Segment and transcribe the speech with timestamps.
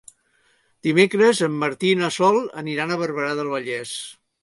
[0.87, 3.99] Dimecres en Martí i na Sol aniran a Barberà del Vallès.